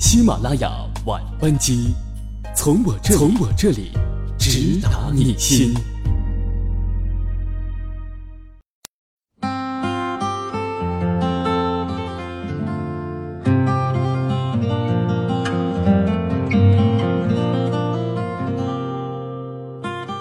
[0.00, 0.70] 喜马拉雅
[1.04, 1.94] 晚班机，
[2.56, 3.90] 从我这从我这里
[4.38, 5.74] 直达你心。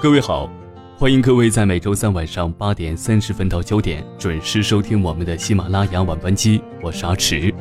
[0.01, 0.49] 各位好，
[0.97, 7.53] 欢迎各位在每周三晚上八点三十分到九点准时收听我们的喜马拉雅晚班机，我是阿迟。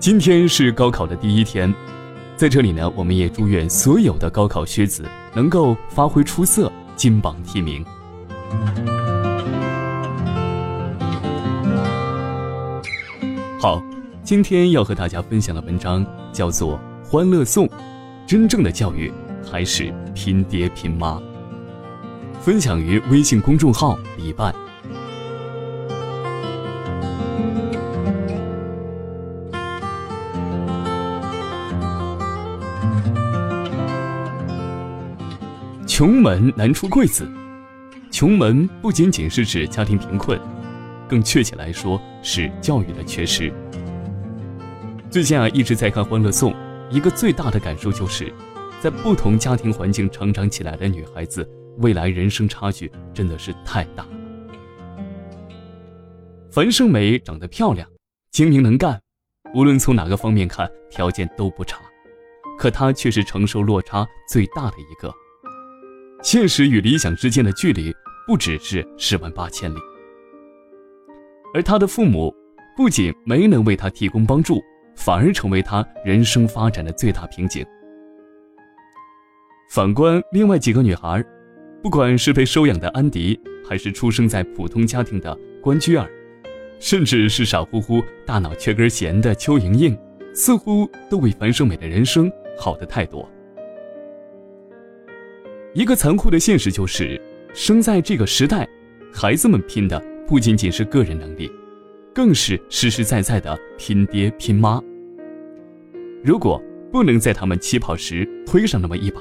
[0.00, 1.72] 今天是高考的第一天，
[2.34, 5.04] 在这里呢，我们也祝愿所有的高考学子
[5.34, 7.84] 能够发挥出色，金榜题名。
[13.60, 13.82] 好，
[14.24, 17.66] 今天要和大家分享的文章叫做《欢乐颂》，
[18.26, 19.12] 真正的教育
[19.44, 21.20] 还是拼爹拼妈。
[22.40, 24.54] 分享于微信公众号李半。
[36.00, 37.30] 穷门难出贵子，
[38.10, 40.40] 穷门不仅仅是指家庭贫困，
[41.06, 43.52] 更确切来说是教育的缺失。
[45.10, 46.52] 最近啊，一直在看《欢乐颂》，
[46.90, 48.32] 一个最大的感受就是，
[48.80, 51.46] 在不同家庭环境成长起来的女孩子，
[51.80, 54.06] 未来人生差距真的是太大。
[56.50, 57.86] 樊胜美长得漂亮，
[58.30, 58.98] 精明能干，
[59.54, 61.78] 无论从哪个方面看，条件都不差，
[62.58, 65.14] 可她却是承受落差最大的一个。
[66.22, 67.94] 现实与理想之间的距离
[68.26, 69.78] 不只是十万八千里，
[71.54, 72.34] 而他的父母
[72.76, 74.60] 不仅没能为他提供帮助，
[74.94, 77.64] 反而成为他人生发展的最大瓶颈。
[79.70, 81.24] 反观另外几个女孩，
[81.82, 86.06] 不管是被收养的安迪，还是出生在普通家庭的关雎尔，
[86.78, 89.96] 甚至是傻乎乎、大脑缺根弦的邱莹莹，
[90.34, 93.28] 似乎都比樊胜美的人生好的太多。
[95.72, 97.20] 一个残酷的现实就是，
[97.54, 98.68] 生在这个时代，
[99.12, 101.48] 孩子们拼的不仅仅是个人能力，
[102.12, 104.82] 更是实实在在的拼爹拼妈。
[106.24, 109.20] 如果不能在他们起跑时推上那么一把，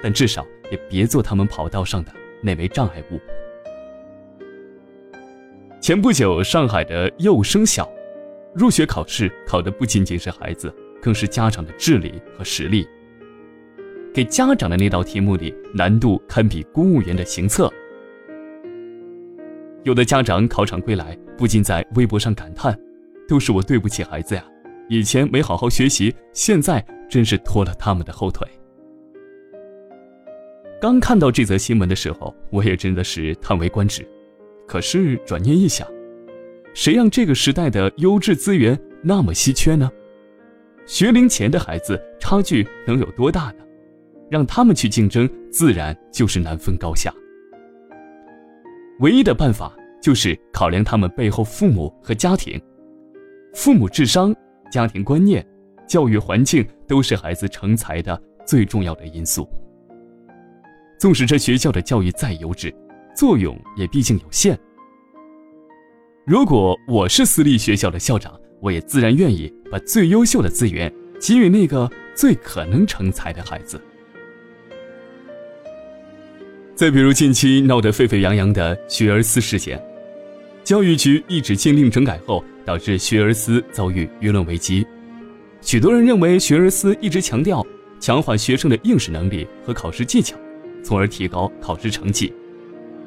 [0.00, 3.18] 但至少也别做他们跑道上的那枚障碍物。
[5.80, 7.90] 前不久，上海的幼升小
[8.54, 10.72] 入学考试考的不仅仅是孩子，
[11.02, 12.86] 更是家长的智力和实力。
[14.12, 17.72] 给家长的那道题目里难度堪比公务员的行测。
[19.84, 22.76] 有的家长考场归来，不禁在微博上感叹
[23.28, 24.44] ：“都是我对不起孩子呀，
[24.88, 28.46] 以前没好好学习，现在真是拖了他们的后腿。”
[30.80, 34.06] 刚看到这则新闻的时候，我也真的是叹为观止。
[34.66, 35.86] 可是转念一想，
[36.74, 39.90] 谁让这个时代的优质资源那么稀缺呢？
[40.84, 43.64] 学龄前的孩子差距能有多大呢？
[44.30, 47.12] 让他们去竞争，自然就是难分高下。
[49.00, 52.60] 唯一的办法就是考量他们背后父母和家庭，
[53.54, 54.34] 父母智商、
[54.70, 55.44] 家庭观念、
[55.88, 59.48] 教育环境都是孩子成才的最重要的因素。
[60.98, 62.72] 纵使这学校的教育再优质，
[63.16, 64.58] 作用也毕竟有限。
[66.26, 73.80] 如果我是私立学校的校长，我也自然愿意把最优秀的资源给予那个最可能成才的孩子。
[76.80, 79.78] 再比如近期闹得沸沸扬扬的学而思事件，
[80.64, 84.86] 教育局一纸禁令整改后，导致学而思遭遇舆论危机。
[85.60, 87.62] 许多人认为学而思一直强调
[88.00, 90.34] 强化学生的应试能力和考试技巧，
[90.82, 92.32] 从而提高考试成绩，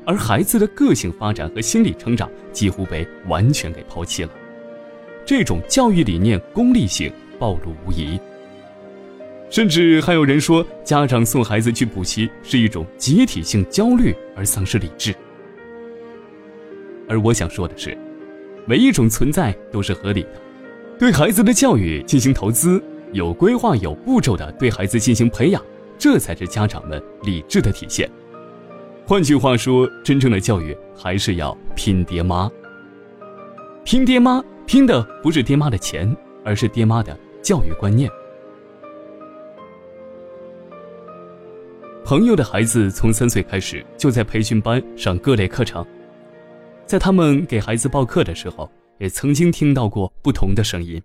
[0.05, 4.29] 而孩子的个性发展和心理成长几乎被完全给抛弃了。
[5.25, 8.19] 这种教育理念功利性暴露无遗。
[9.53, 15.13] 甚至还有人说，家长送孩子去补习是一种集体性焦虑而丧失理智。
[17.07, 17.95] 而我想说的是，
[18.65, 20.41] 每一种存在都是合理的，
[20.97, 25.63] 对孩子的教育进行投资，有规划、有步骤的对孩子进行培养，
[25.99, 28.09] 这才是家长们理智的体现。
[29.05, 32.49] 换句话说，真正的教育还是要拼爹妈。
[33.83, 36.11] 拼爹妈，拼的不是爹妈的钱，
[36.43, 38.09] 而是爹妈的教育观念。
[42.05, 45.85] 朋友的孩子从三岁开始就在培训班上各类课程，
[46.85, 48.69] 在他们给孩子报课的时候，
[48.99, 51.01] 也曾经听到过不同的声音：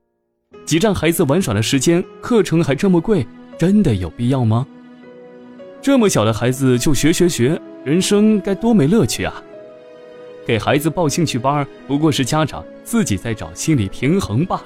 [0.64, 3.24] 挤占孩子玩耍的时间，课程还这么贵，
[3.56, 4.66] 真的有必要吗？
[5.80, 9.40] 这么小的孩子就学学学，人生该多没乐趣啊！
[10.44, 14.64] 给孩子报兴趣班，不过是家长自己在找心理平衡罢了。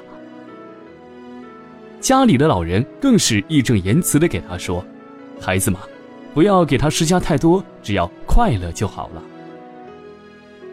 [2.01, 4.83] 家里的老人更是义正言辞地给他说
[5.39, 5.81] ：“孩子嘛，
[6.35, 9.23] 不要给他施加太多，只要快乐就好了。”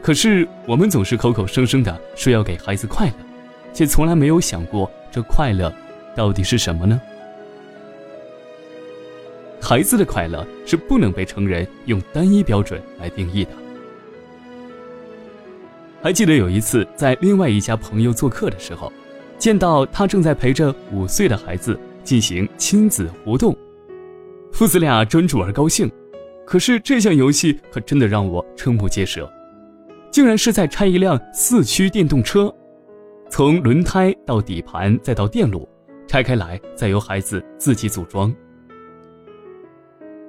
[0.01, 3.13] 可是我们总是口口声声的说要给孩子快乐，
[3.73, 5.73] 却从来没有想过这快乐
[6.15, 6.99] 到底是什么呢？
[9.61, 13.51] 孩子的快乐是不能被成人用单一标准来定义的。
[16.01, 18.91] 还记得有一次在另外一家朋友做客的时候，
[19.37, 23.55] 见到他正在陪着五岁的孩子进行亲子活动，
[24.59, 25.89] 父子俩专注而高兴。
[26.45, 29.31] 可是这项游戏可真的让我瞠目结舌，
[30.11, 32.53] 竟然是在拆一辆四驱电动车，
[33.29, 35.65] 从轮胎到底盘再到电路，
[36.05, 38.35] 拆开来再由孩子自己组装。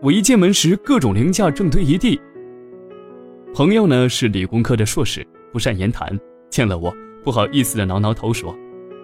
[0.00, 2.20] 我一进门时，各种零件正堆一地。
[3.52, 5.26] 朋友呢是理工科的硕士。
[5.52, 6.16] 不善言谈，
[6.48, 6.94] 见了我
[7.24, 8.56] 不好意思的挠挠头说：“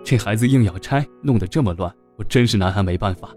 [0.07, 3.35] 这孩子硬要拆，弄得这么乱，我真是拿他没办法。”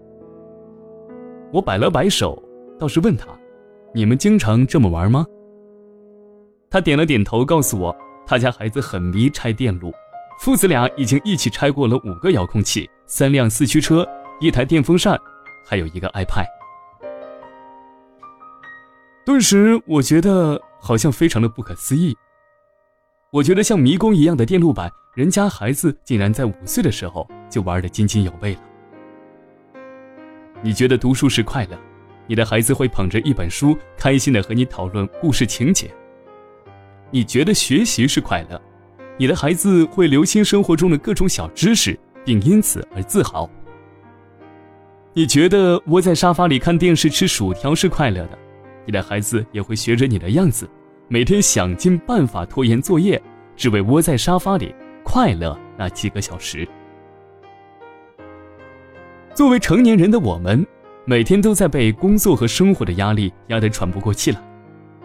[1.52, 2.40] 我摆了摆手，
[2.78, 3.26] 倒是问他
[3.92, 5.26] ：“你们经常这么玩吗？”
[6.70, 9.92] 他点了点头，告诉我他家孩子很迷拆电路，
[10.38, 14.06] 父子俩已经一起拆过了五个遥控器、三辆四驱车、
[14.40, 15.18] 一台电风扇，
[15.66, 16.46] 还有一个 iPad。
[19.26, 22.16] 顿时，我觉得好像非常的不可思议。
[23.32, 28.60] 我觉得像迷宫一样的电路板，人家孩子竟然在五岁的时候就玩得津津有味了。
[30.62, 31.78] 你觉得读书是快乐，
[32.26, 35.90] 你的孩子会捧着一本书，开心的和你讨论故事情节。
[37.10, 38.60] 你觉得学习是快乐，
[39.16, 43.48] 你的孩子会留心生活中的各种小知识，并因此而自豪。
[45.14, 48.38] 你觉得窝在沙发里看电视吃薯条是快乐的，
[48.84, 50.68] 你的孩子也会学着你的样子。
[51.08, 53.20] 每天想尽办法拖延作业，
[53.56, 56.68] 只为窝在沙发里快乐那几个小时。
[59.34, 60.66] 作为成年人的我们，
[61.04, 64.40] 每天都在被工作和生活的压力压得喘不过气来，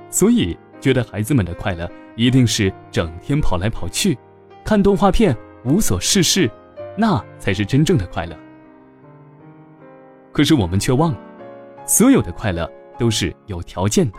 [0.09, 4.17] 所以觉得孩子们的快乐一定是整天跑来跑去，
[4.63, 6.49] 看动画片无所事事，
[6.97, 8.35] 那才是真正的快乐。
[10.31, 11.19] 可是我们却忘了，
[11.85, 14.17] 所有的快乐都是有条件的。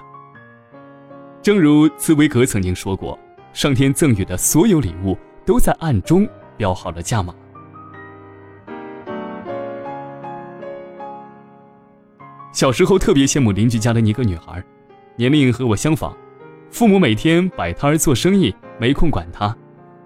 [1.43, 3.19] 正如茨威格曾经说过
[3.52, 6.26] ：“上天赠予的所有礼物，都在暗中
[6.56, 7.35] 标好了价码。”
[12.56, 14.64] 小时候特别羡慕邻居家的一个女孩，
[15.14, 16.17] 年龄和我相仿，
[16.70, 19.55] 父母每天摆摊儿做生意，没空管她，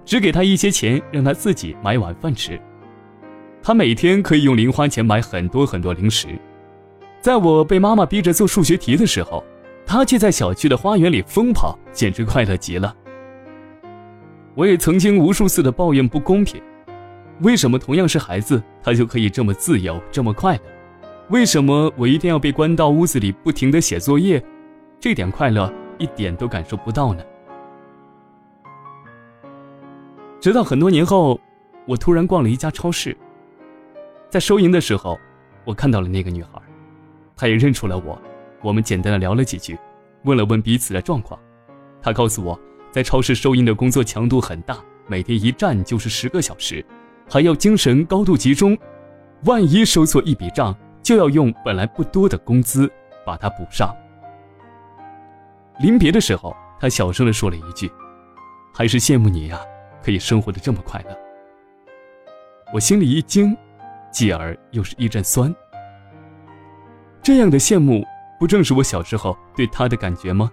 [0.05, 2.61] 只给她一些钱，让她自己买碗饭吃。
[3.63, 6.27] 她每天可以用零花钱买很多很多零食。
[7.21, 9.45] 在我被妈妈逼着做数学题的时候。
[9.87, 12.95] 他却在小区的花园里疯跑，简直快乐极了。
[14.55, 16.63] 我也曾经无数次的抱怨不公平：
[17.41, 20.63] 为什么同样是孩子，他就可以这么自由，这么快乐？
[21.31, 24.45] 为什么我一定要被关到屋子里，不停的写作业？
[24.99, 27.23] 这点快乐一点都感受不到呢？
[30.41, 31.41] 直到很多年后，
[31.87, 33.17] 我突然逛了一家超市，
[34.29, 35.17] 在收银的时候，
[35.65, 36.61] 我看到了那个女孩，
[37.37, 38.21] 她也认出了我。
[38.61, 39.79] 我们简单的聊了几句，
[40.25, 41.39] 问了问彼此的状况。
[42.03, 42.59] 她告诉我，
[42.91, 46.85] 在超市收银的工作强度很大，每天一站就是十个小时，
[47.31, 48.77] 还要精神高度集中。
[49.45, 52.91] 万一收错一笔账，就要用本来不多的工资
[53.25, 53.95] 把它补上。
[55.79, 57.91] 临别的时候，他小声的说了一句
[58.75, 59.61] ：“还是羡慕你呀，
[60.03, 61.19] 可以生活的这么快乐。”
[62.73, 63.57] 我心里一惊，
[64.11, 65.55] 继而又是一阵酸。
[67.23, 68.05] 这样的羡慕。
[68.39, 70.51] 不正是我小时候对他的感觉吗？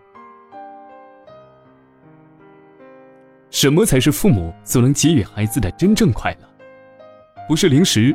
[3.49, 7.45] 什么才是父母所能给予孩子的真正快乐？
[7.47, 8.13] 不是零食，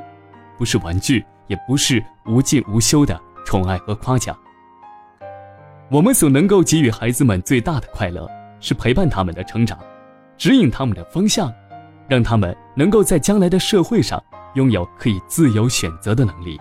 [0.58, 4.34] 不是玩具，也不是无尽无休的宠爱和夸奖。
[5.90, 8.26] 我们所能够给予孩子们最大的快乐，
[8.58, 9.78] 是陪伴他们的成长，
[10.38, 11.52] 指引他们的方向，
[12.08, 14.22] 让他们能够在将来的社会上
[14.54, 16.58] 拥有可以自由选择的能力。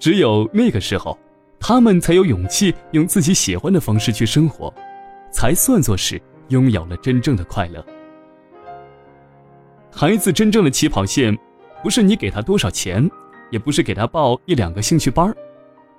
[0.00, 1.16] 只有那个时候。
[1.58, 4.72] 他们才有勇气用自己喜欢的方式去生活，
[5.32, 7.84] 才算作是拥有了真正的快乐。
[9.90, 11.36] 孩子真正的起跑线，
[11.82, 13.10] 不是你给他多少钱，
[13.50, 15.34] 也不是给他报一两个兴趣班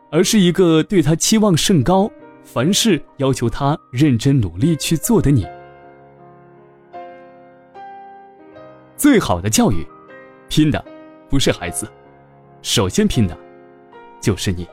[0.10, 2.10] 而是一个对他期望甚高、
[2.44, 5.46] 凡事要求他认真努力去做的你。
[8.96, 9.86] 最好的教育，
[10.50, 10.84] 拼的
[11.30, 11.88] 不是孩子，
[12.62, 13.38] 首先拼的，
[14.22, 14.68] 就是你。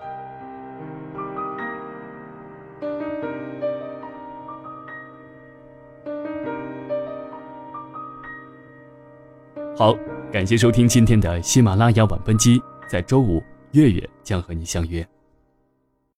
[9.77, 9.95] 好，
[10.35, 15.14] 感谢收听今天的喜马拉雅晚班机，在周五月月将和你相约。